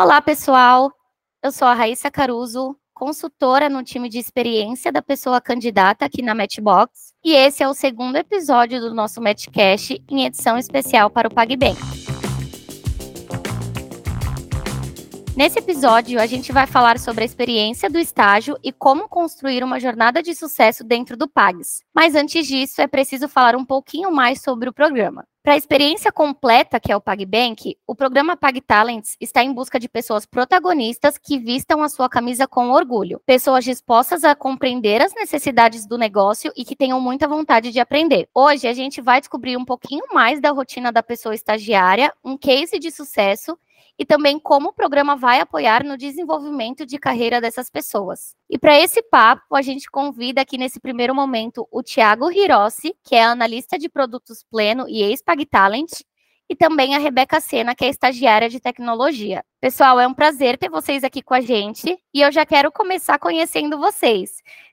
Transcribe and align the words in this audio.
Olá, 0.00 0.22
pessoal. 0.22 0.92
Eu 1.42 1.50
sou 1.50 1.66
a 1.66 1.74
Raíssa 1.74 2.08
Caruso, 2.08 2.76
consultora 2.94 3.68
no 3.68 3.82
time 3.82 4.08
de 4.08 4.16
experiência 4.16 4.92
da 4.92 5.02
pessoa 5.02 5.40
candidata 5.40 6.04
aqui 6.04 6.22
na 6.22 6.36
Matchbox, 6.36 7.12
e 7.24 7.34
esse 7.34 7.64
é 7.64 7.68
o 7.68 7.74
segundo 7.74 8.14
episódio 8.14 8.80
do 8.80 8.94
nosso 8.94 9.20
Matchcast 9.20 10.00
em 10.08 10.24
edição 10.24 10.56
especial 10.56 11.10
para 11.10 11.26
o 11.26 11.34
PagBem. 11.34 11.74
Nesse 15.38 15.60
episódio, 15.60 16.20
a 16.20 16.26
gente 16.26 16.50
vai 16.50 16.66
falar 16.66 16.98
sobre 16.98 17.22
a 17.22 17.24
experiência 17.24 17.88
do 17.88 17.96
estágio 17.96 18.58
e 18.60 18.72
como 18.72 19.08
construir 19.08 19.62
uma 19.62 19.78
jornada 19.78 20.20
de 20.20 20.34
sucesso 20.34 20.82
dentro 20.82 21.16
do 21.16 21.28
PAGS. 21.28 21.84
Mas 21.94 22.16
antes 22.16 22.44
disso, 22.44 22.82
é 22.82 22.88
preciso 22.88 23.28
falar 23.28 23.54
um 23.54 23.64
pouquinho 23.64 24.10
mais 24.10 24.42
sobre 24.42 24.68
o 24.68 24.72
programa. 24.72 25.24
Para 25.40 25.52
a 25.52 25.56
experiência 25.56 26.10
completa, 26.10 26.80
que 26.80 26.90
é 26.90 26.96
o 26.96 27.00
PagBank, 27.00 27.78
o 27.86 27.94
programa 27.94 28.36
Pag 28.36 28.60
Talents 28.60 29.16
está 29.20 29.40
em 29.44 29.52
busca 29.52 29.78
de 29.78 29.88
pessoas 29.88 30.26
protagonistas 30.26 31.16
que 31.16 31.38
vistam 31.38 31.84
a 31.84 31.88
sua 31.88 32.08
camisa 32.08 32.48
com 32.48 32.70
orgulho, 32.70 33.22
pessoas 33.24 33.64
dispostas 33.64 34.24
a 34.24 34.34
compreender 34.34 35.00
as 35.00 35.14
necessidades 35.14 35.86
do 35.86 35.96
negócio 35.96 36.52
e 36.56 36.64
que 36.64 36.74
tenham 36.74 37.00
muita 37.00 37.28
vontade 37.28 37.70
de 37.70 37.78
aprender. 37.78 38.28
Hoje 38.34 38.66
a 38.66 38.72
gente 38.72 39.00
vai 39.00 39.20
descobrir 39.20 39.56
um 39.56 39.64
pouquinho 39.64 40.04
mais 40.12 40.40
da 40.40 40.50
rotina 40.50 40.90
da 40.90 41.02
pessoa 41.02 41.34
estagiária, 41.34 42.12
um 42.24 42.36
case 42.36 42.76
de 42.80 42.90
sucesso 42.90 43.56
e 43.98 44.06
também 44.06 44.38
como 44.38 44.68
o 44.68 44.72
programa 44.72 45.16
vai 45.16 45.40
apoiar 45.40 45.82
no 45.82 45.96
desenvolvimento 45.96 46.86
de 46.86 46.98
carreira 46.98 47.40
dessas 47.40 47.68
pessoas. 47.68 48.36
E 48.48 48.56
para 48.56 48.78
esse 48.78 49.02
papo, 49.02 49.56
a 49.56 49.62
gente 49.62 49.90
convida 49.90 50.40
aqui 50.40 50.56
nesse 50.56 50.78
primeiro 50.78 51.14
momento 51.14 51.66
o 51.70 51.82
Tiago 51.82 52.30
Hirossi, 52.30 52.94
que 53.02 53.16
é 53.16 53.24
analista 53.24 53.76
de 53.76 53.88
produtos 53.88 54.44
pleno 54.48 54.88
e 54.88 55.02
ex-Pag 55.02 55.44
Talent, 55.46 55.90
e 56.50 56.56
também 56.56 56.94
a 56.94 56.98
Rebeca 56.98 57.40
Sena, 57.40 57.74
que 57.74 57.84
é 57.84 57.88
estagiária 57.88 58.48
de 58.48 58.58
tecnologia. 58.58 59.44
Pessoal, 59.60 60.00
é 60.00 60.06
um 60.06 60.14
prazer 60.14 60.56
ter 60.56 60.70
vocês 60.70 61.04
aqui 61.04 61.20
com 61.20 61.34
a 61.34 61.40
gente 61.40 61.98
e 62.14 62.22
eu 62.22 62.32
já 62.32 62.46
quero 62.46 62.72
começar 62.72 63.18
conhecendo 63.18 63.78
vocês. 63.78 64.30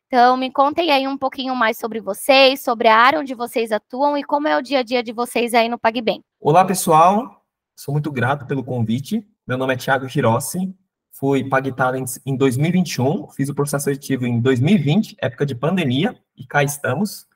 Então, 0.08 0.38
me 0.38 0.52
contem 0.52 0.92
aí 0.92 1.08
um 1.08 1.18
pouquinho 1.18 1.56
mais 1.56 1.78
sobre 1.78 2.00
vocês, 2.00 2.62
sobre 2.62 2.88
a 2.88 2.96
área 2.96 3.20
onde 3.20 3.34
vocês 3.34 3.72
atuam 3.72 4.18
e 4.18 4.24
como 4.24 4.48
é 4.48 4.56
o 4.56 4.62
dia 4.62 4.80
a 4.80 4.84
dia 4.84 5.04
de 5.04 5.12
vocês 5.12 5.54
aí 5.54 5.68
no 5.68 5.80
PagBem. 5.80 6.24
Olá, 6.40 6.64
pessoal. 6.64 7.45
Sou 7.76 7.92
muito 7.92 8.10
grato 8.10 8.46
pelo 8.46 8.64
convite. 8.64 9.28
Meu 9.46 9.58
nome 9.58 9.74
é 9.74 9.78
Thiago 9.78 10.08
Hirossi. 10.08 10.74
Fui 11.12 11.44
Pag 11.44 11.74
Talents 11.74 12.22
em 12.26 12.38
2021. 12.38 13.28
Fiz 13.32 13.50
o 13.50 13.54
processo 13.54 13.84
seletivo 13.84 14.26
em 14.26 14.40
2020, 14.40 15.18
época 15.20 15.46
de 15.46 15.54
pandemia, 15.54 16.18
e 16.38 16.48
cá 16.48 16.64
estamos. 16.64 17.28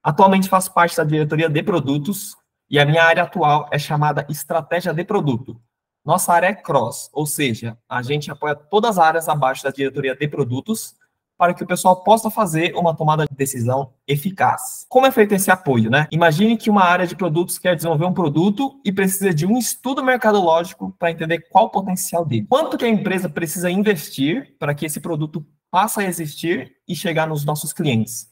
Atualmente 0.00 0.48
faço 0.48 0.72
parte 0.72 0.96
da 0.96 1.02
diretoria 1.02 1.48
de 1.48 1.62
produtos 1.64 2.36
e 2.70 2.78
a 2.78 2.86
minha 2.86 3.02
área 3.02 3.24
atual 3.24 3.68
é 3.72 3.78
chamada 3.78 4.24
estratégia 4.30 4.94
de 4.94 5.04
produto. 5.04 5.60
Nossa 6.04 6.32
área 6.32 6.46
é 6.46 6.54
cross, 6.54 7.10
ou 7.12 7.26
seja, 7.26 7.76
a 7.88 8.02
gente 8.02 8.30
apoia 8.30 8.54
todas 8.54 8.98
as 8.98 9.04
áreas 9.04 9.28
abaixo 9.28 9.64
da 9.64 9.70
diretoria 9.70 10.14
de 10.14 10.28
produtos 10.28 10.94
para 11.42 11.54
que 11.54 11.64
o 11.64 11.66
pessoal 11.66 12.04
possa 12.04 12.30
fazer 12.30 12.72
uma 12.76 12.94
tomada 12.94 13.26
de 13.26 13.34
decisão 13.34 13.94
eficaz. 14.06 14.86
Como 14.88 15.06
é 15.06 15.10
feito 15.10 15.34
esse 15.34 15.50
apoio, 15.50 15.90
né? 15.90 16.06
Imagine 16.12 16.56
que 16.56 16.70
uma 16.70 16.84
área 16.84 17.04
de 17.04 17.16
produtos 17.16 17.58
quer 17.58 17.74
desenvolver 17.74 18.04
um 18.04 18.12
produto 18.12 18.80
e 18.84 18.92
precisa 18.92 19.34
de 19.34 19.44
um 19.44 19.58
estudo 19.58 20.04
mercadológico 20.04 20.94
para 20.96 21.10
entender 21.10 21.40
qual 21.50 21.64
o 21.64 21.70
potencial 21.70 22.24
dele. 22.24 22.46
Quanto 22.48 22.78
que 22.78 22.84
a 22.84 22.88
empresa 22.88 23.28
precisa 23.28 23.68
investir 23.68 24.54
para 24.56 24.72
que 24.72 24.86
esse 24.86 25.00
produto 25.00 25.44
passe 25.68 25.98
a 25.98 26.04
existir 26.04 26.76
e 26.86 26.94
chegar 26.94 27.26
nos 27.26 27.44
nossos 27.44 27.72
clientes? 27.72 28.28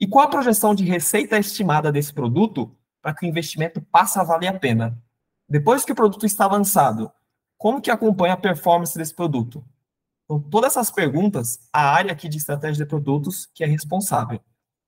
E 0.00 0.08
qual 0.08 0.26
a 0.26 0.28
projeção 0.28 0.74
de 0.74 0.84
receita 0.84 1.38
estimada 1.38 1.92
desse 1.92 2.12
produto 2.12 2.76
para 3.00 3.14
que 3.14 3.24
o 3.24 3.28
investimento 3.28 3.80
passe 3.80 4.18
a 4.18 4.24
valer 4.24 4.48
a 4.48 4.58
pena? 4.58 5.00
Depois 5.48 5.84
que 5.84 5.92
o 5.92 5.94
produto 5.94 6.26
está 6.26 6.48
lançado, 6.48 7.08
como 7.56 7.80
que 7.80 7.88
acompanha 7.88 8.34
a 8.34 8.36
performance 8.36 8.98
desse 8.98 9.14
produto? 9.14 9.64
Então, 10.28 10.38
todas 10.38 10.72
essas 10.72 10.90
perguntas, 10.90 11.58
a 11.72 11.90
área 11.90 12.12
aqui 12.12 12.28
de 12.28 12.36
estratégia 12.36 12.84
de 12.84 12.88
produtos 12.88 13.48
que 13.54 13.64
é 13.64 13.66
responsável. 13.66 14.38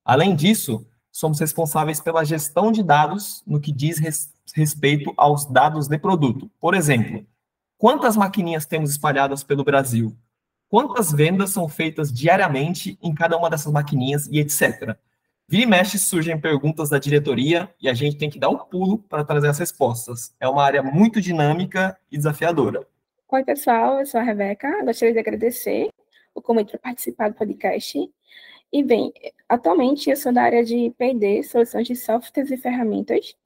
Além 0.05 0.37
disso, 0.37 0.87
somos 1.11 1.41
responsáveis 1.41 1.99
pela 1.99 2.25
gestão 2.25 2.71
de 2.71 2.83
dados 2.83 3.43
no 3.47 3.59
que 3.59 3.73
diz 3.73 3.99
res, 3.99 4.31
respeito 4.55 5.15
aos 5.17 5.47
dados 5.47 5.89
de 5.89 5.99
produto. 5.99 6.51
Por 6.61 6.75
exemplo, 6.75 7.27
quantas 7.79 8.19
maquininhas 8.19 8.67
temos 8.67 8.91
espalhadas 8.91 9.43
pelo 9.43 9.65
Brasil? 9.65 10.15
Quantas 10.69 11.11
vendas 11.11 11.51
são 11.51 11.67
feitas 11.69 12.13
diariamente 12.13 12.99
em 13.03 13.15
cada 13.15 13.37
uma 13.39 13.49
dessas 13.49 13.73
maquininhas 13.73 14.27
e 14.27 14.39
etc. 14.39 14.95
Vira 15.49 15.63
e 15.63 15.67
mexe 15.67 15.99
surgem 15.99 16.39
perguntas 16.39 16.91
da 16.91 16.99
diretoria 16.99 17.75
e 17.81 17.89
a 17.89 17.95
gente 17.95 18.17
tem 18.17 18.29
que 18.29 18.39
dar 18.39 18.51
o 18.51 18.59
pulo 18.59 18.99
para 18.99 19.25
trazer 19.25 19.49
as 19.49 19.59
respostas. 19.59 20.35
É 20.39 20.47
uma 20.47 20.63
área 20.63 20.83
muito 20.83 21.19
dinâmica 21.19 21.99
e 22.13 22.19
desafiadora. 22.19 22.87
Oi, 23.33 23.45
pessoal, 23.45 24.01
eu 24.01 24.07
sou 24.07 24.19
a 24.19 24.25
Rebeca. 24.25 24.85
Gostaria 24.85 25.13
de 25.13 25.21
agradecer 25.21 25.89
o 26.35 26.43
convite 26.43 26.73
para 26.73 26.81
participar 26.81 27.29
do 27.29 27.37
podcast. 27.37 28.11
E, 28.73 28.83
bem, 28.83 29.13
atualmente 29.49 30.11
eu 30.11 30.17
sou 30.17 30.33
da 30.33 30.43
área 30.43 30.65
de 30.65 30.93
P&D, 30.99 31.45
soluções 31.45 31.87
de 31.87 31.95
softwares 31.95 32.51
e 32.51 32.57
ferramentas. 32.57 33.37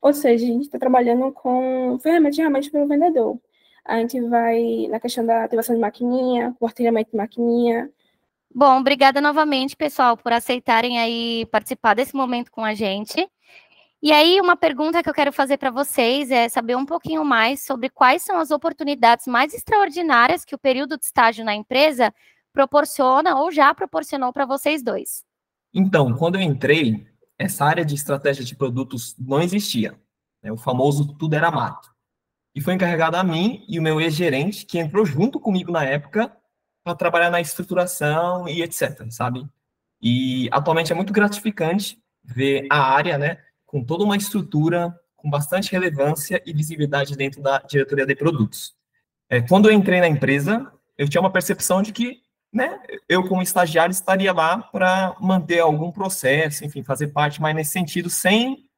Ou 0.00 0.12
seja, 0.12 0.44
a 0.44 0.48
gente 0.48 0.62
está 0.66 0.78
trabalhando 0.78 1.32
com 1.32 1.98
ferramentas 2.00 2.38
realmente 2.38 2.70
para 2.70 2.84
o 2.84 2.86
vendedor. 2.86 3.36
A 3.84 3.98
gente 3.98 4.20
vai 4.20 4.86
na 4.88 5.00
questão 5.00 5.26
da 5.26 5.42
ativação 5.42 5.74
de 5.74 5.80
maquininha, 5.80 6.56
o 6.60 6.64
artilhamento 6.64 7.10
de 7.10 7.16
maquininha. 7.16 7.90
Bom, 8.54 8.78
obrigada 8.78 9.20
novamente, 9.20 9.74
pessoal, 9.74 10.16
por 10.16 10.32
aceitarem 10.32 11.00
aí 11.00 11.46
participar 11.46 11.94
desse 11.94 12.14
momento 12.14 12.52
com 12.52 12.64
a 12.64 12.74
gente. 12.74 13.28
E 14.02 14.10
aí, 14.10 14.40
uma 14.40 14.56
pergunta 14.56 15.00
que 15.00 15.08
eu 15.08 15.14
quero 15.14 15.32
fazer 15.32 15.58
para 15.58 15.70
vocês 15.70 16.28
é 16.32 16.48
saber 16.48 16.76
um 16.76 16.84
pouquinho 16.84 17.24
mais 17.24 17.64
sobre 17.64 17.88
quais 17.88 18.22
são 18.22 18.40
as 18.40 18.50
oportunidades 18.50 19.28
mais 19.28 19.54
extraordinárias 19.54 20.44
que 20.44 20.56
o 20.56 20.58
período 20.58 20.98
de 20.98 21.04
estágio 21.04 21.44
na 21.44 21.54
empresa 21.54 22.12
proporciona 22.52 23.38
ou 23.38 23.52
já 23.52 23.72
proporcionou 23.72 24.32
para 24.32 24.44
vocês 24.44 24.82
dois. 24.82 25.24
Então, 25.72 26.12
quando 26.16 26.34
eu 26.34 26.40
entrei, 26.40 27.06
essa 27.38 27.64
área 27.64 27.84
de 27.84 27.94
estratégia 27.94 28.44
de 28.44 28.56
produtos 28.56 29.14
não 29.16 29.40
existia. 29.40 29.96
Né? 30.42 30.50
O 30.50 30.56
famoso 30.56 31.16
tudo 31.16 31.36
era 31.36 31.48
mato. 31.48 31.88
E 32.56 32.60
foi 32.60 32.74
encarregado 32.74 33.16
a 33.16 33.22
mim 33.22 33.64
e 33.68 33.78
o 33.78 33.82
meu 33.82 34.00
ex-gerente, 34.00 34.66
que 34.66 34.80
entrou 34.80 35.06
junto 35.06 35.38
comigo 35.38 35.70
na 35.70 35.84
época, 35.84 36.36
para 36.82 36.96
trabalhar 36.96 37.30
na 37.30 37.40
estruturação 37.40 38.48
e 38.48 38.62
etc, 38.62 39.08
sabe? 39.10 39.48
E 40.02 40.48
atualmente 40.50 40.90
é 40.90 40.94
muito 40.94 41.12
gratificante 41.12 42.02
ver 42.24 42.66
a 42.68 42.80
área, 42.80 43.16
né, 43.16 43.38
com 43.72 43.82
toda 43.82 44.04
uma 44.04 44.18
estrutura, 44.18 44.94
com 45.16 45.30
bastante 45.30 45.72
relevância 45.72 46.42
e 46.44 46.52
visibilidade 46.52 47.16
dentro 47.16 47.40
da 47.40 47.58
diretoria 47.58 48.04
de 48.04 48.14
produtos. 48.14 48.74
É, 49.30 49.40
quando 49.40 49.70
eu 49.70 49.72
entrei 49.72 49.98
na 49.98 50.06
empresa, 50.06 50.70
eu 50.98 51.08
tinha 51.08 51.22
uma 51.22 51.32
percepção 51.32 51.80
de 51.80 51.90
que 51.90 52.20
né, 52.52 52.78
eu, 53.08 53.26
como 53.26 53.40
estagiário, 53.40 53.90
estaria 53.90 54.30
lá 54.30 54.58
para 54.58 55.16
manter 55.18 55.60
algum 55.60 55.90
processo, 55.90 56.66
enfim, 56.66 56.84
fazer 56.84 57.08
parte 57.08 57.40
mais 57.40 57.56
nesse 57.56 57.70
sentido, 57.70 58.10
sem 58.10 58.68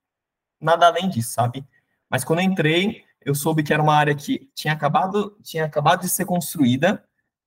nada 0.60 0.86
além 0.86 1.08
disso, 1.08 1.32
sabe? 1.32 1.66
Mas 2.08 2.22
quando 2.22 2.38
eu 2.38 2.44
entrei, 2.44 3.02
eu 3.20 3.34
soube 3.34 3.64
que 3.64 3.72
era 3.72 3.82
uma 3.82 3.96
área 3.96 4.14
que 4.14 4.48
tinha 4.54 4.72
acabado, 4.72 5.36
tinha 5.42 5.64
acabado 5.64 6.02
de 6.02 6.08
ser 6.08 6.24
construída 6.24 7.02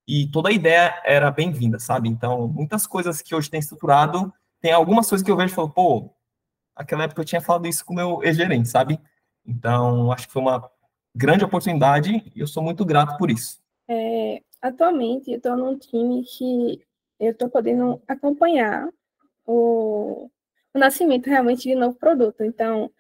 e 0.05 0.27
toda 0.27 0.49
a 0.49 0.51
ideia 0.51 1.01
era 1.05 1.31
bem-vinda, 1.31 1.79
sabe? 1.79 2.09
Então, 2.09 2.45
muitas 2.49 2.85
coisas 2.85 3.21
que 3.21 3.33
hoje 3.33 3.49
tem 3.49 3.61
estruturado, 3.61 4.33
tem 4.59 4.73
algumas 4.73 5.07
coisas 5.07 5.23
que 5.23 5.31
eu 5.31 5.37
vejo 5.37 5.53
e 5.53 5.55
falo, 5.55 5.69
pô, 5.69 6.16
aquela 6.77 7.03
época 7.03 7.21
eu 7.21 7.25
tinha 7.25 7.41
falado 7.41 7.67
isso 7.67 7.83
com 7.83 7.93
o 7.93 7.95
meu 7.95 8.23
ex-gerente, 8.23 8.69
sabe? 8.69 8.99
Então, 9.45 10.11
acho 10.11 10.27
que 10.27 10.33
foi 10.33 10.41
uma 10.41 10.69
grande 11.15 11.43
oportunidade 11.43 12.31
e 12.35 12.39
eu 12.39 12.47
sou 12.47 12.61
muito 12.61 12.85
grato 12.85 13.17
por 13.17 13.31
isso. 13.31 13.59
É, 13.89 14.41
atualmente, 14.61 15.31
eu 15.31 15.37
estou 15.37 15.57
num 15.57 15.77
time 15.77 16.23
que 16.23 16.81
eu 17.19 17.31
estou 17.31 17.49
podendo 17.49 18.01
acompanhar 18.07 18.87
o, 19.45 20.29
o 20.73 20.79
nascimento 20.79 21.27
realmente 21.27 21.63
de 21.63 21.75
um 21.75 21.79
novo 21.79 21.97
produto. 21.97 22.43
Então, 22.43 22.91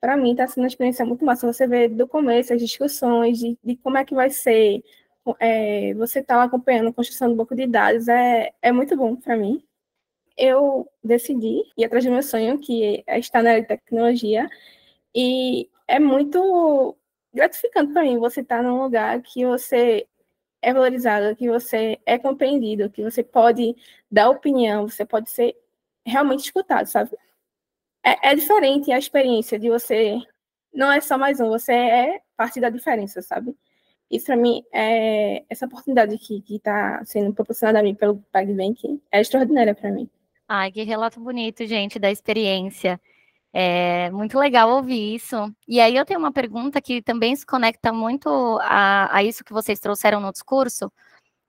para 0.00 0.16
mim, 0.16 0.32
está 0.32 0.46
sendo 0.46 0.64
uma 0.64 0.68
experiência 0.68 1.04
muito 1.04 1.24
massa. 1.24 1.52
Você 1.52 1.66
vê 1.66 1.88
do 1.88 2.08
começo 2.08 2.54
as 2.54 2.60
discussões 2.60 3.38
de, 3.38 3.58
de 3.62 3.76
como 3.76 3.98
é 3.98 4.04
que 4.04 4.14
vai 4.14 4.30
ser, 4.30 4.82
é, 5.38 5.92
você 5.94 6.20
está 6.20 6.42
acompanhando 6.42 6.88
a 6.88 6.92
construção 6.92 7.28
do 7.28 7.36
banco 7.36 7.54
de 7.54 7.66
dados, 7.66 8.08
é, 8.08 8.50
é 8.62 8.72
muito 8.72 8.96
bom 8.96 9.14
para 9.16 9.36
mim 9.36 9.62
eu 10.40 10.90
decidi 11.04 11.62
ir 11.76 11.84
atrás 11.84 12.04
do 12.04 12.10
meu 12.10 12.22
sonho, 12.22 12.58
que 12.58 13.04
é 13.06 13.18
estar 13.18 13.42
na 13.42 13.50
área 13.50 13.62
de 13.62 13.68
tecnologia, 13.68 14.48
e 15.14 15.68
é 15.86 15.98
muito 16.00 16.96
gratificante 17.34 17.92
para 17.92 18.02
mim 18.02 18.18
você 18.18 18.40
estar 18.40 18.62
num 18.62 18.82
lugar 18.82 19.20
que 19.22 19.44
você 19.46 20.06
é 20.62 20.72
valorizado, 20.72 21.36
que 21.36 21.48
você 21.48 21.98
é 22.06 22.18
compreendido, 22.18 22.90
que 22.90 23.02
você 23.02 23.22
pode 23.22 23.76
dar 24.10 24.30
opinião, 24.30 24.88
você 24.88 25.04
pode 25.04 25.30
ser 25.30 25.56
realmente 26.06 26.44
escutado, 26.44 26.86
sabe? 26.86 27.10
É, 28.04 28.30
é 28.30 28.34
diferente 28.34 28.92
a 28.92 28.98
experiência 28.98 29.58
de 29.58 29.68
você 29.68 30.18
não 30.72 30.92
é 30.92 31.00
só 31.00 31.18
mais 31.18 31.40
um, 31.40 31.48
você 31.48 31.72
é 31.72 32.22
parte 32.36 32.60
da 32.60 32.70
diferença, 32.70 33.22
sabe? 33.22 33.56
Isso 34.10 34.26
para 34.26 34.36
mim 34.36 34.64
é 34.72 35.44
essa 35.48 35.66
oportunidade 35.66 36.16
que 36.18 36.42
está 36.48 37.04
sendo 37.04 37.34
proporcionada 37.34 37.80
a 37.80 37.82
mim 37.82 37.94
pelo 37.94 38.18
PagBank 38.32 39.00
é 39.12 39.20
extraordinária 39.20 39.74
para 39.74 39.90
mim. 39.90 40.08
Ai, 40.52 40.72
que 40.72 40.82
relato 40.82 41.20
bonito, 41.20 41.64
gente, 41.64 41.96
da 41.96 42.10
experiência. 42.10 43.00
É 43.52 44.10
muito 44.10 44.36
legal 44.36 44.68
ouvir 44.68 45.14
isso. 45.14 45.36
E 45.68 45.80
aí 45.80 45.94
eu 45.94 46.04
tenho 46.04 46.18
uma 46.18 46.32
pergunta 46.32 46.80
que 46.80 47.00
também 47.00 47.36
se 47.36 47.46
conecta 47.46 47.92
muito 47.92 48.28
a, 48.60 49.16
a 49.16 49.22
isso 49.22 49.44
que 49.44 49.52
vocês 49.52 49.78
trouxeram 49.78 50.18
no 50.18 50.32
discurso, 50.32 50.92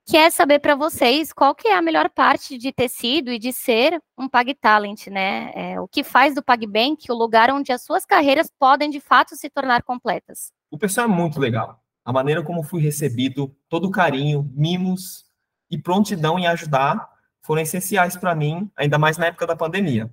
que 0.05 0.15
é 0.15 0.29
saber 0.29 0.59
para 0.59 0.75
vocês 0.75 1.33
qual 1.33 1.55
que 1.55 1.67
é 1.67 1.75
a 1.75 1.81
melhor 1.81 2.11
parte 2.11 2.59
de 2.59 2.71
ter 2.71 2.89
sido 2.89 3.31
e 3.31 3.39
de 3.39 3.51
ser 3.51 3.99
um 4.15 4.29
Pag 4.29 4.53
Talent, 4.53 5.07
né? 5.07 5.51
É, 5.55 5.81
o 5.81 5.87
que 5.87 6.03
faz 6.03 6.35
do 6.35 6.43
PagBank 6.43 7.11
o 7.11 7.15
lugar 7.15 7.49
onde 7.49 7.71
as 7.71 7.81
suas 7.81 8.05
carreiras 8.05 8.51
podem 8.59 8.91
de 8.91 8.99
fato 8.99 9.35
se 9.35 9.49
tornar 9.49 9.81
completas. 9.81 10.51
O 10.69 10.77
pessoal 10.77 11.07
é 11.07 11.09
muito 11.09 11.39
legal. 11.39 11.83
A 12.05 12.13
maneira 12.13 12.43
como 12.43 12.61
fui 12.61 12.83
recebido, 12.83 13.51
todo 13.67 13.87
o 13.87 13.91
carinho, 13.91 14.47
mimos 14.53 15.25
e 15.71 15.77
prontidão 15.79 16.37
em 16.37 16.45
ajudar 16.45 17.10
foram 17.41 17.61
essenciais 17.61 18.15
para 18.15 18.35
mim, 18.35 18.69
ainda 18.75 18.97
mais 18.97 19.17
na 19.17 19.27
época 19.27 19.47
da 19.47 19.55
pandemia, 19.55 20.11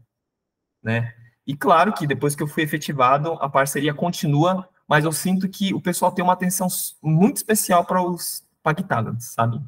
né? 0.83 1.15
E 1.47 1.57
claro 1.57 1.93
que 1.93 2.07
depois 2.07 2.35
que 2.35 2.43
eu 2.43 2.47
fui 2.47 2.63
efetivado, 2.63 3.33
a 3.41 3.49
parceria 3.49 3.95
continua, 3.95 4.69
mas 4.87 5.05
eu 5.05 5.13
sinto 5.13 5.49
que 5.49 5.73
o 5.73 5.81
pessoal 5.81 6.13
tem 6.13 6.23
uma 6.23 6.35
atenção 6.35 6.69
muito 7.03 7.37
especial 7.39 7.85
para 7.85 8.03
os 8.03 8.45
Pag 8.63 8.83
Talents, 8.83 9.33
sabe? 9.33 9.61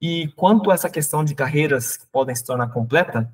E 0.00 0.28
quanto 0.36 0.70
a 0.70 0.74
essa 0.74 0.90
questão 0.90 1.24
de 1.24 1.34
carreiras 1.34 1.96
que 1.96 2.06
podem 2.08 2.34
se 2.34 2.44
tornar 2.44 2.68
completa, 2.68 3.32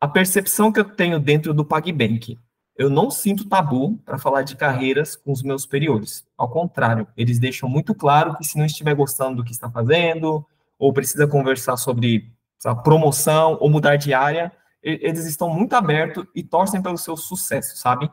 a 0.00 0.08
percepção 0.08 0.72
que 0.72 0.80
eu 0.80 0.84
tenho 0.84 1.20
dentro 1.20 1.52
do 1.52 1.64
PagBank, 1.64 2.38
eu 2.74 2.88
não 2.88 3.10
sinto 3.10 3.46
tabu 3.46 3.98
para 3.98 4.18
falar 4.18 4.40
de 4.40 4.56
carreiras 4.56 5.14
com 5.14 5.30
os 5.30 5.42
meus 5.42 5.62
superiores. 5.62 6.26
Ao 6.38 6.48
contrário, 6.48 7.06
eles 7.14 7.38
deixam 7.38 7.68
muito 7.68 7.94
claro 7.94 8.34
que 8.36 8.44
se 8.44 8.56
não 8.56 8.64
estiver 8.64 8.94
gostando 8.94 9.36
do 9.36 9.44
que 9.44 9.52
está 9.52 9.70
fazendo, 9.70 10.44
ou 10.78 10.90
precisa 10.90 11.26
conversar 11.26 11.76
sobre 11.76 12.32
sabe, 12.60 12.84
promoção 12.84 13.58
ou 13.60 13.68
mudar 13.68 13.96
de 13.96 14.14
área, 14.14 14.52
eles 14.80 15.26
estão 15.26 15.50
muito 15.50 15.74
abertos 15.74 16.24
e 16.34 16.44
torcem 16.44 16.80
pelo 16.80 16.96
seu 16.96 17.16
sucesso, 17.16 17.76
sabe? 17.76 18.08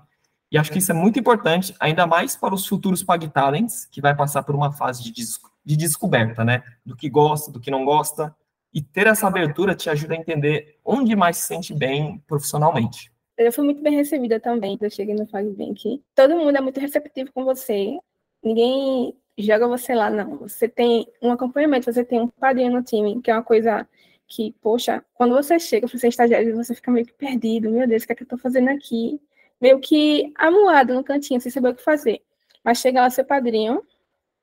E 0.51 0.57
acho 0.57 0.71
que 0.71 0.79
isso 0.79 0.91
é 0.91 0.95
muito 0.95 1.19
importante, 1.19 1.75
ainda 1.79 2.07
mais 2.07 2.35
para 2.35 2.55
os 2.55 2.65
futuros 2.65 3.03
Pag 3.03 3.27
Talents, 3.27 3.85
que 3.85 4.01
vai 4.01 4.15
passar 4.15 4.41
por 4.43 4.55
uma 4.55 4.71
fase 4.71 5.03
de 5.03 5.11
de 5.67 5.75
descoberta, 5.75 6.45
né? 6.45 6.63
Do 6.85 6.95
que 6.95 7.09
gosta, 7.09 7.51
do 7.51 7.59
que 7.59 7.69
não 7.69 7.83
gosta. 7.83 8.33
E 8.73 8.81
ter 8.81 9.05
essa 9.05 9.27
abertura 9.27 9.75
te 9.75 9.89
ajuda 9.89 10.13
a 10.13 10.17
entender 10.17 10.79
onde 10.83 11.13
mais 11.13 11.35
se 11.35 11.47
sente 11.47 11.73
bem 11.73 12.23
profissionalmente. 12.25 13.11
Eu 13.37 13.51
fui 13.51 13.65
muito 13.65 13.83
bem 13.83 13.93
recebida 13.93 14.39
também, 14.39 14.77
eu 14.79 14.89
cheguei 14.89 15.13
no 15.13 15.27
FagBank. 15.27 16.01
Todo 16.15 16.37
mundo 16.37 16.55
é 16.55 16.61
muito 16.61 16.79
receptivo 16.79 17.33
com 17.33 17.43
você. 17.43 17.99
Ninguém 18.41 19.13
joga 19.37 19.67
você 19.67 19.93
lá, 19.93 20.09
não. 20.09 20.37
Você 20.37 20.69
tem 20.69 21.05
um 21.21 21.31
acompanhamento, 21.31 21.91
você 21.91 22.05
tem 22.05 22.21
um 22.21 22.29
padrinho 22.29 22.71
no 22.71 22.81
time, 22.81 23.21
que 23.21 23.29
é 23.29 23.33
uma 23.33 23.43
coisa 23.43 23.85
que, 24.27 24.53
poxa, 24.61 25.03
quando 25.13 25.35
você 25.35 25.59
chega 25.59 25.87
para 25.87 25.97
ser 25.97 26.09
estagiário, 26.09 26.55
você 26.55 26.75
fica 26.75 26.91
meio 26.91 27.05
que 27.05 27.13
perdido. 27.13 27.69
Meu 27.71 27.87
Deus, 27.87 28.03
o 28.03 28.07
que 28.07 28.13
é 28.13 28.15
que 28.15 28.23
eu 28.23 28.25
estou 28.25 28.39
fazendo 28.39 28.69
aqui? 28.69 29.21
Meio 29.61 29.79
que 29.79 30.31
amuado 30.35 30.93
no 30.93 31.03
cantinho, 31.03 31.41
sem 31.41 31.51
saber 31.51 31.69
o 31.69 31.75
que 31.75 31.83
fazer. 31.83 32.21
Mas 32.63 32.79
chega 32.79 33.01
lá 33.01 33.09
seu 33.09 33.25
padrinho, 33.25 33.81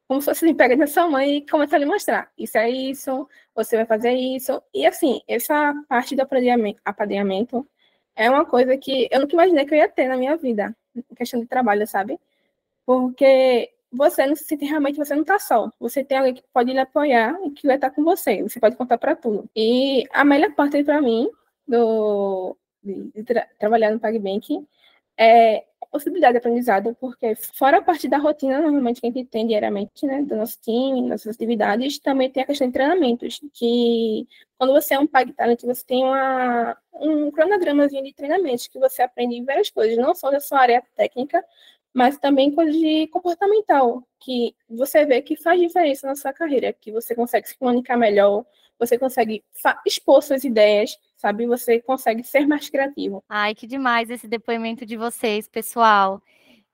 como 0.09 0.21
se 0.21 0.27
fosse 0.27 0.45
assim, 0.45 0.55
pega 0.55 0.77
da 0.77 0.87
sua 0.87 1.09
mãe 1.09 1.39
e 1.39 1.47
começa 1.49 1.77
a 1.77 1.79
lhe 1.79 1.87
mostrar. 1.87 2.31
Isso 2.39 2.59
é 2.59 2.71
isso, 2.71 3.29
você 3.55 3.77
vai 3.77 3.87
fazer 3.87 4.13
isso. 4.13 4.63
E 4.73 4.87
assim, 4.87 5.21
essa 5.29 5.75
parte 5.89 6.17
do 6.17 6.23
apadrinhamento 6.23 7.69
é 8.17 8.31
uma 8.31 8.45
coisa 8.47 8.77
que 8.77 9.09
eu 9.11 9.21
nunca 9.21 9.35
imaginei 9.35 9.65
que 9.67 9.75
eu 9.75 9.79
ia 9.79 9.89
ter 9.89 10.09
na 10.09 10.17
minha 10.17 10.37
vida, 10.37 10.75
questão 11.17 11.41
de 11.41 11.47
trabalho, 11.47 11.87
sabe? 11.87 12.19
Porque 12.87 13.74
você 13.95 14.27
não 14.27 14.37
se 14.37 14.45
sente 14.45 14.65
realmente, 14.65 14.97
você 14.97 15.15
não 15.15 15.23
está 15.23 15.39
só. 15.39 15.71
Você 15.81 16.05
tem 16.05 16.19
alguém 16.19 16.35
que 16.35 16.45
pode 16.53 16.73
lhe 16.73 16.79
apoiar 16.79 17.37
e 17.45 17.51
que 17.51 17.67
vai 17.67 17.77
estar 17.77 17.91
com 17.91 18.05
você. 18.05 18.43
Você 18.43 18.61
pode 18.61 18.77
contar 18.77 18.99
para 18.99 19.17
tudo. 19.17 19.49
E 19.57 20.05
a 20.13 20.25
melhor 20.25 20.53
parte 20.55 20.83
para 20.85 21.01
mim 21.01 21.29
do 21.67 22.57
de, 22.83 23.23
tra 23.25 23.49
trabalhar 23.59 23.91
no 23.91 24.01
PagBank 24.01 24.67
é 25.19 25.65
possibilidade 25.95 26.33
de 26.33 26.39
aprendizado, 26.39 26.97
porque 26.99 27.37
fora 27.37 27.79
a 27.79 27.83
parte 27.83 28.09
da 28.09 28.19
rotina, 28.19 28.61
normalmente 28.61 29.01
que 29.01 29.07
a 29.07 29.11
gente 29.11 29.27
tem 29.27 29.47
diariamente, 29.47 30.05
né, 30.05 30.23
do 30.23 30.35
nosso 30.35 30.59
time, 30.61 31.01
nossas 31.03 31.37
atividades, 31.37 32.01
também 32.01 32.29
tem 32.29 32.43
a 32.43 32.47
questão 32.47 32.67
de 32.67 32.73
treinamentos, 32.73 33.41
que 33.53 34.27
quando 34.59 34.73
você 34.73 34.95
é 34.95 34.99
um 34.99 35.07
Pag 35.07 35.33
Talent, 35.35 35.63
você 35.63 35.87
tem 35.87 36.03
uma, 36.03 36.77
um 36.95 37.31
cronogramazinho 37.31 38.03
de 38.03 38.13
treinamentos, 38.13 38.67
que 38.67 38.77
você 38.77 39.03
aprende 39.03 39.41
várias 39.45 39.71
coisas, 39.71 39.97
não 39.97 40.17
só 40.17 40.33
da 40.33 40.41
sua 40.41 40.59
área 40.59 40.83
técnica, 40.97 41.45
mas 41.95 42.19
também 42.19 42.51
coisas 42.51 42.75
de 42.75 43.07
comportamental, 43.07 44.03
que 44.19 44.55
você 44.69 45.07
vê 45.07 45.23
que 45.23 45.37
faz 45.37 45.61
diferença 45.61 46.09
na 46.09 46.17
sua 46.17 46.33
carreira, 46.33 46.73
que 46.73 46.91
você 46.91 47.15
consegue 47.15 47.49
se 47.49 47.57
comunicar 47.57 47.97
melhor, 47.97 48.45
você 48.77 48.99
consegue 48.99 49.45
expor 49.87 50.21
suas 50.21 50.43
ideias, 50.43 50.99
sabe? 51.17 51.47
Você 51.47 51.81
consegue 51.81 52.25
ser 52.25 52.47
mais 52.49 52.69
criativo. 52.69 53.23
Ai, 53.29 53.55
que 53.55 53.67
demais 53.67 54.11
esse 54.11 54.27
depoimento 54.27 54.85
de 54.85 54.97
vocês, 54.97 55.49
pessoal. 55.49 56.21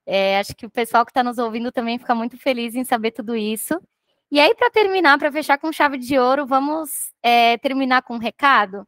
É, 0.06 0.38
acho 0.38 0.56
que 0.56 0.64
o 0.64 0.70
pessoal 0.70 1.04
que 1.04 1.10
está 1.10 1.22
nos 1.22 1.36
ouvindo 1.36 1.70
também 1.70 1.98
fica 1.98 2.14
muito 2.14 2.38
feliz 2.38 2.74
em 2.74 2.82
saber 2.82 3.10
tudo 3.10 3.36
isso. 3.36 3.78
E 4.30 4.40
aí, 4.40 4.54
para 4.54 4.70
terminar, 4.70 5.18
para 5.18 5.30
fechar 5.30 5.58
com 5.58 5.70
chave 5.70 5.98
de 5.98 6.18
ouro, 6.18 6.46
vamos 6.46 7.12
é, 7.22 7.58
terminar 7.58 8.02
com 8.02 8.14
um 8.14 8.18
recado. 8.18 8.86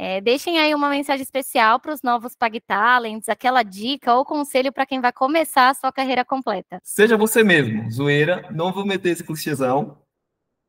É, 0.00 0.20
deixem 0.20 0.60
aí 0.60 0.72
uma 0.76 0.88
mensagem 0.88 1.24
especial 1.24 1.80
para 1.80 1.92
os 1.92 2.02
novos 2.02 2.36
Pag 2.36 2.60
Talents, 2.60 3.28
aquela 3.28 3.64
dica 3.64 4.14
ou 4.14 4.24
conselho 4.24 4.72
para 4.72 4.86
quem 4.86 5.00
vai 5.00 5.12
começar 5.12 5.70
a 5.70 5.74
sua 5.74 5.90
carreira 5.90 6.24
completa. 6.24 6.78
Seja 6.84 7.16
você 7.16 7.42
mesmo, 7.42 7.90
zoeira, 7.90 8.48
não 8.52 8.72
vou 8.72 8.86
meter 8.86 9.10
esse 9.10 9.24
clichêzão. 9.24 9.98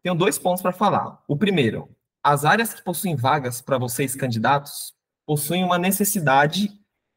Tenho 0.01 0.15
dois 0.15 0.39
pontos 0.39 0.63
para 0.63 0.71
falar. 0.71 1.23
O 1.27 1.37
primeiro, 1.37 1.95
as 2.23 2.43
áreas 2.43 2.73
que 2.73 2.83
possuem 2.83 3.15
vagas 3.15 3.61
para 3.61 3.77
vocês 3.77 4.15
candidatos 4.15 4.95
possuem 5.27 5.63
uma 5.63 5.77
necessidade 5.77 6.71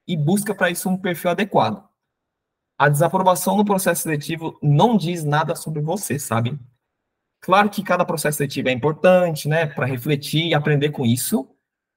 e 0.07 0.15
busca 0.15 0.55
para 0.55 0.69
isso 0.69 0.91
um 0.91 0.99
perfil 0.99 1.31
adequado. 1.31 1.83
A 2.79 2.91
desaprovação 2.91 3.57
no 3.57 3.65
processo 3.65 4.03
seletivo 4.03 4.59
não 4.63 4.99
diz 4.99 5.25
nada 5.25 5.57
sobre 5.57 5.81
você, 5.81 6.19
sabe? 6.19 6.61
Claro 7.41 7.71
que 7.71 7.83
cada 7.83 8.05
processo 8.05 8.37
seletivo 8.37 8.69
é 8.69 8.73
importante, 8.73 9.49
né, 9.49 9.65
para 9.65 9.87
refletir 9.87 10.49
e 10.49 10.55
aprender 10.55 10.91
com 10.91 11.07
isso, 11.07 11.49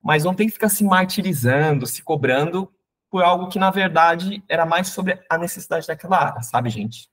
mas 0.06 0.24
não 0.24 0.36
tem 0.36 0.46
que 0.46 0.54
ficar 0.54 0.69
se 0.69 0.84
martirizando, 0.84 1.88
se 1.88 2.04
cobrando 2.04 2.72
por 3.10 3.24
algo 3.24 3.48
que 3.48 3.57
na 3.57 3.72
verdade 3.72 4.44
era 4.48 4.63
mais 4.63 4.90
sobre 4.90 5.19
a 5.28 5.36
necessidade 5.36 5.88
daquela 5.88 6.28
área, 6.28 6.44
sabe, 6.44 6.69
gente? 6.69 7.10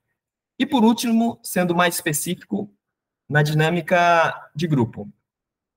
E 0.58 0.66
por 0.66 0.84
último, 0.84 1.40
sendo 1.42 1.74
mais 1.74 1.94
específico, 1.94 2.70
na 3.26 3.42
dinâmica 3.42 4.50
de 4.54 4.66
grupo. 4.66 5.10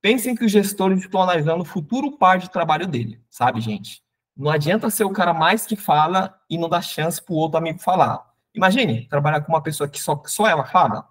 Pensem 0.01 0.35
que 0.35 0.43
os 0.43 0.51
gestores 0.51 0.99
estão 0.99 1.21
analisando 1.21 1.61
o 1.61 1.65
futuro 1.65 2.17
par 2.17 2.37
de 2.37 2.51
trabalho 2.51 2.85
dele, 2.85 3.23
sabe, 3.29 3.61
gente? 3.61 4.03
Não 4.35 4.51
adianta 4.51 4.89
ser 4.89 5.05
o 5.05 5.13
cara 5.13 5.33
mais 5.33 5.65
que 5.65 5.77
fala 5.77 6.37
e 6.49 6.57
não 6.57 6.67
dar 6.67 6.81
chance 6.81 7.23
para 7.23 7.33
o 7.33 7.37
outro 7.37 7.57
amigo 7.57 7.79
falar. 7.79 8.29
Imagine 8.53 9.07
trabalhar 9.07 9.39
com 9.39 9.53
uma 9.53 9.63
pessoa 9.63 9.87
que 9.87 10.01
só, 10.01 10.21
só 10.25 10.47
ela 10.47 10.65
fala. 10.65 11.07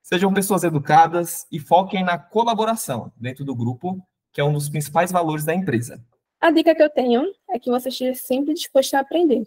Sejam 0.00 0.32
pessoas 0.32 0.62
educadas 0.62 1.44
e 1.50 1.58
foquem 1.58 2.04
na 2.04 2.16
colaboração 2.16 3.12
dentro 3.16 3.44
do 3.44 3.54
grupo, 3.54 4.00
que 4.32 4.40
é 4.40 4.44
um 4.44 4.52
dos 4.52 4.68
principais 4.68 5.10
valores 5.10 5.44
da 5.44 5.54
empresa. 5.54 6.02
A 6.40 6.50
dica 6.50 6.74
que 6.74 6.82
eu 6.82 6.90
tenho 6.90 7.32
é 7.50 7.58
que 7.58 7.70
você 7.70 7.88
esteja 7.88 8.14
sempre 8.14 8.54
disposto 8.54 8.94
a 8.94 9.00
aprender. 9.00 9.46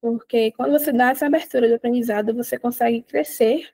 Porque 0.00 0.52
quando 0.52 0.72
você 0.72 0.92
dá 0.92 1.10
essa 1.10 1.26
abertura 1.26 1.66
de 1.66 1.74
aprendizado, 1.74 2.34
você 2.34 2.58
consegue 2.58 3.02
crescer 3.02 3.72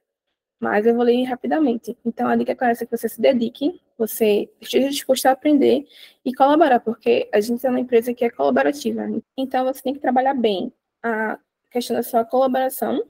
mas 0.65 0.87
evoluir 0.87 1.29
rapidamente. 1.29 1.97
Então, 2.05 2.27
a 2.27 2.37
dica 2.37 2.57
é 2.59 2.71
essa 2.71 2.87
que 2.87 2.97
você 2.97 3.07
se 3.07 3.21
dedique, 3.21 3.81
você 3.99 4.49
esteja 4.61 4.89
disposto 4.89 5.27
a 5.27 5.33
aprender 5.33 5.87
e 6.25 6.35
colaborar, 6.35 6.81
porque 6.81 7.29
a 7.33 7.41
gente 7.41 7.65
é 7.67 7.69
uma 7.71 7.81
empresa 7.81 8.15
que 8.15 8.25
é 8.25 8.31
colaborativa. 8.31 9.03
Então, 9.37 9.65
você 9.65 9.83
tem 9.83 9.93
que 9.93 10.01
trabalhar 10.01 10.33
bem 10.33 10.73
a 11.03 11.39
questão 11.71 11.95
da 11.95 12.03
sua 12.03 12.25
colaboração 12.25 13.05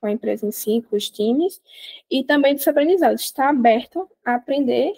com 0.00 0.06
a 0.06 0.12
empresa 0.12 0.46
em 0.46 0.50
si, 0.50 0.84
com 0.88 0.96
os 0.96 1.10
times, 1.10 1.60
e 2.10 2.24
também 2.24 2.54
dos 2.54 2.66
aprendizados. 2.66 3.22
Estar 3.22 3.50
aberto 3.50 4.08
a 4.24 4.34
aprender 4.36 4.92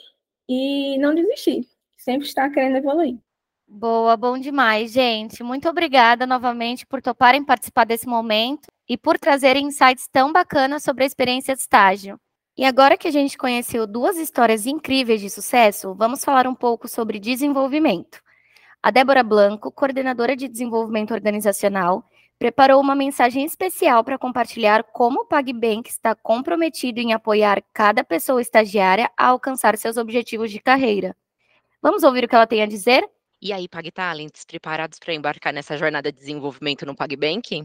e 0.49 0.97
não 0.99 1.13
desistir. 1.13 1.67
Sempre 2.07 2.29
estar 2.29 2.49
querendo 2.51 2.77
evoluir. 2.77 3.19
Boa, 3.67 4.17
bom 4.17 4.39
demais, 4.39 4.93
gente. 4.93 5.43
Muito 5.43 5.69
obrigada 5.69 6.25
novamente 6.25 6.87
por 6.87 7.03
toparem 7.03 7.45
participar 7.45 7.85
desse 7.85 8.07
momento 8.07 8.69
e 8.89 8.97
por 8.97 9.19
trazerem 9.19 9.67
insights 9.67 10.07
tão 10.07 10.33
bacanas 10.33 10.85
sobre 10.85 11.03
a 11.03 11.07
experiência 11.09 11.53
de 11.53 11.63
estágio. 11.63 12.17
E 12.57 12.65
agora 12.65 12.97
que 12.97 13.09
a 13.09 13.11
gente 13.11 13.37
conheceu 13.37 13.89
duas 13.89 14.19
histórias 14.19 14.67
incríveis 14.67 15.21
de 15.21 15.29
sucesso, 15.29 15.97
vamos 15.97 16.25
falar 16.25 16.47
um 16.47 16.55
pouco 16.55 16.87
sobre 16.87 17.19
desenvolvimento. 17.19 18.21
A 18.81 18.93
Débora 18.93 19.25
Blanco, 19.25 19.73
coordenadora 19.73 20.37
de 20.37 20.47
desenvolvimento 20.47 21.13
organizacional, 21.13 22.09
preparou 22.39 22.81
uma 22.81 22.95
mensagem 22.95 23.45
especial 23.45 24.05
para 24.05 24.17
compartilhar 24.17 24.85
como 24.93 25.23
o 25.23 25.27
PagBank 25.27 25.91
está 25.91 26.15
comprometido 26.15 27.01
em 27.01 27.13
apoiar 27.13 27.65
cada 27.73 28.05
pessoa 28.05 28.41
estagiária 28.41 29.11
a 29.19 29.27
alcançar 29.27 29.77
seus 29.77 29.97
objetivos 29.97 30.53
de 30.53 30.61
carreira. 30.61 31.17
Vamos 31.87 32.03
ouvir 32.03 32.25
o 32.25 32.29
que 32.29 32.35
ela 32.35 32.49
tem 32.49 32.65
a 32.65 32.67
dizer? 32.67 33.09
E 33.41 33.53
aí, 33.53 33.69
PagTalents, 33.69 34.45
preparados 34.45 34.99
para 34.99 35.15
embarcar 35.15 35.53
nessa 35.53 35.77
jornada 35.77 36.11
de 36.11 36.19
desenvolvimento 36.19 36.85
no 36.85 36.97
PagBank? 36.97 37.65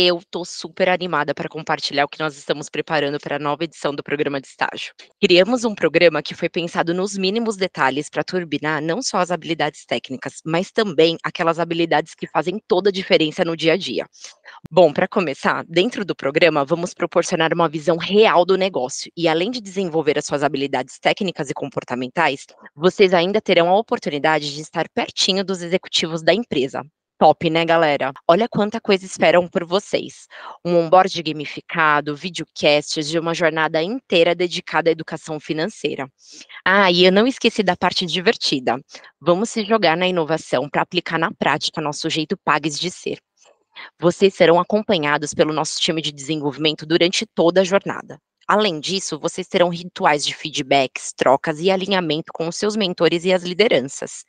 Eu 0.00 0.22
tô 0.30 0.44
super 0.44 0.88
animada 0.88 1.34
para 1.34 1.48
compartilhar 1.48 2.04
o 2.04 2.08
que 2.08 2.20
nós 2.20 2.36
estamos 2.38 2.68
preparando 2.68 3.18
para 3.18 3.34
a 3.34 3.38
nova 3.40 3.64
edição 3.64 3.92
do 3.92 4.00
programa 4.00 4.40
de 4.40 4.46
estágio. 4.46 4.94
Criamos 5.20 5.64
um 5.64 5.74
programa 5.74 6.22
que 6.22 6.36
foi 6.36 6.48
pensado 6.48 6.94
nos 6.94 7.18
mínimos 7.18 7.56
detalhes 7.56 8.08
para 8.08 8.22
turbinar 8.22 8.80
não 8.80 9.02
só 9.02 9.18
as 9.18 9.32
habilidades 9.32 9.84
técnicas, 9.84 10.34
mas 10.46 10.70
também 10.70 11.18
aquelas 11.24 11.58
habilidades 11.58 12.14
que 12.14 12.28
fazem 12.28 12.62
toda 12.68 12.90
a 12.90 12.92
diferença 12.92 13.44
no 13.44 13.56
dia 13.56 13.72
a 13.72 13.76
dia. 13.76 14.06
Bom, 14.70 14.92
para 14.92 15.08
começar, 15.08 15.64
dentro 15.68 16.04
do 16.04 16.14
programa, 16.14 16.64
vamos 16.64 16.94
proporcionar 16.94 17.52
uma 17.52 17.68
visão 17.68 17.96
real 17.96 18.44
do 18.44 18.56
negócio 18.56 19.10
e, 19.16 19.26
além 19.26 19.50
de 19.50 19.60
desenvolver 19.60 20.16
as 20.16 20.26
suas 20.26 20.44
habilidades 20.44 21.00
técnicas 21.00 21.50
e 21.50 21.54
comportamentais, 21.54 22.46
vocês 22.72 23.12
ainda 23.12 23.40
terão 23.40 23.68
a 23.68 23.76
oportunidade 23.76 24.54
de 24.54 24.60
estar 24.60 24.88
pertinho 24.94 25.44
dos 25.44 25.60
executivos 25.60 26.22
da 26.22 26.32
empresa, 26.32 26.84
Top, 27.18 27.50
né, 27.50 27.64
galera? 27.64 28.12
Olha 28.28 28.48
quanta 28.48 28.80
coisa 28.80 29.04
esperam 29.04 29.48
por 29.48 29.64
vocês. 29.64 30.28
Um 30.64 30.76
onboard 30.76 31.20
gamificado, 31.20 32.14
videocasts 32.14 33.08
de 33.08 33.18
uma 33.18 33.34
jornada 33.34 33.82
inteira 33.82 34.36
dedicada 34.36 34.88
à 34.88 34.92
educação 34.92 35.40
financeira. 35.40 36.08
Ah, 36.64 36.92
e 36.92 37.04
eu 37.04 37.10
não 37.10 37.26
esqueci 37.26 37.64
da 37.64 37.76
parte 37.76 38.06
divertida. 38.06 38.80
Vamos 39.20 39.50
se 39.50 39.64
jogar 39.64 39.96
na 39.96 40.06
inovação 40.06 40.68
para 40.70 40.82
aplicar 40.82 41.18
na 41.18 41.32
prática 41.32 41.80
nosso 41.80 42.08
jeito 42.08 42.36
Pagues 42.36 42.78
de 42.78 42.88
ser. 42.88 43.18
Vocês 43.98 44.32
serão 44.34 44.60
acompanhados 44.60 45.34
pelo 45.34 45.52
nosso 45.52 45.80
time 45.80 46.00
de 46.00 46.12
desenvolvimento 46.12 46.86
durante 46.86 47.26
toda 47.26 47.62
a 47.62 47.64
jornada. 47.64 48.20
Além 48.46 48.80
disso, 48.80 49.18
vocês 49.18 49.46
terão 49.46 49.68
rituais 49.68 50.24
de 50.24 50.34
feedbacks, 50.34 51.12
trocas 51.14 51.60
e 51.60 51.70
alinhamento 51.70 52.32
com 52.32 52.48
os 52.48 52.56
seus 52.56 52.76
mentores 52.76 53.24
e 53.24 53.32
as 53.32 53.42
lideranças. 53.42 54.24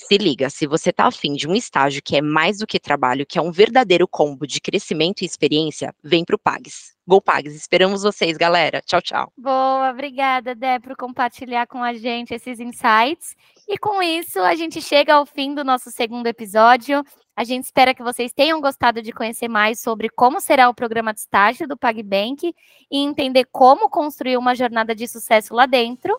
Se 0.00 0.16
liga, 0.16 0.48
se 0.48 0.64
você 0.64 0.90
está 0.90 1.06
afim 1.06 1.32
de 1.32 1.48
um 1.48 1.56
estágio 1.56 2.00
que 2.00 2.16
é 2.16 2.22
mais 2.22 2.58
do 2.58 2.68
que 2.68 2.78
trabalho, 2.78 3.26
que 3.26 3.36
é 3.36 3.42
um 3.42 3.50
verdadeiro 3.50 4.06
combo 4.06 4.46
de 4.46 4.60
crescimento 4.60 5.22
e 5.22 5.26
experiência, 5.26 5.92
vem 6.02 6.24
para 6.24 6.36
o 6.36 6.38
Pags. 6.38 6.94
Go 7.04 7.20
Pags, 7.20 7.52
esperamos 7.54 8.04
vocês, 8.04 8.36
galera. 8.36 8.80
Tchau, 8.80 9.02
tchau. 9.02 9.32
Boa, 9.36 9.90
obrigada, 9.90 10.54
Dé, 10.54 10.78
por 10.78 10.96
compartilhar 10.96 11.66
com 11.66 11.82
a 11.82 11.94
gente 11.94 12.32
esses 12.32 12.60
insights. 12.60 13.34
E 13.68 13.76
com 13.76 14.00
isso, 14.00 14.38
a 14.38 14.54
gente 14.54 14.80
chega 14.80 15.14
ao 15.14 15.26
fim 15.26 15.52
do 15.52 15.64
nosso 15.64 15.90
segundo 15.90 16.28
episódio. 16.28 17.04
A 17.36 17.42
gente 17.42 17.64
espera 17.64 17.92
que 17.92 18.02
vocês 18.02 18.32
tenham 18.32 18.60
gostado 18.60 19.02
de 19.02 19.10
conhecer 19.10 19.48
mais 19.48 19.80
sobre 19.80 20.08
como 20.08 20.40
será 20.40 20.68
o 20.68 20.74
programa 20.74 21.12
de 21.12 21.20
estágio 21.20 21.66
do 21.66 21.76
PagBank 21.76 22.54
e 22.88 22.98
entender 22.98 23.46
como 23.50 23.90
construir 23.90 24.36
uma 24.36 24.54
jornada 24.54 24.94
de 24.94 25.08
sucesso 25.08 25.54
lá 25.54 25.66
dentro. 25.66 26.16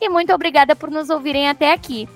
E 0.00 0.08
muito 0.08 0.32
obrigada 0.32 0.76
por 0.76 0.90
nos 0.92 1.10
ouvirem 1.10 1.48
até 1.48 1.72
aqui. 1.72 2.08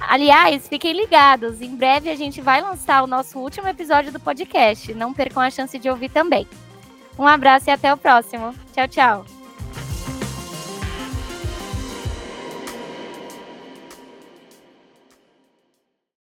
Aliás, 0.00 0.68
fiquem 0.68 0.92
ligados, 0.92 1.60
em 1.60 1.74
breve 1.74 2.10
a 2.10 2.16
gente 2.16 2.40
vai 2.40 2.60
lançar 2.60 3.02
o 3.02 3.06
nosso 3.06 3.38
último 3.38 3.68
episódio 3.68 4.12
do 4.12 4.20
podcast. 4.20 4.92
Não 4.94 5.14
percam 5.14 5.42
a 5.42 5.50
chance 5.50 5.78
de 5.78 5.88
ouvir 5.88 6.10
também. 6.10 6.46
Um 7.18 7.26
abraço 7.26 7.70
e 7.70 7.72
até 7.72 7.92
o 7.92 7.96
próximo. 7.96 8.54
Tchau, 8.72 8.88
tchau. 8.88 9.33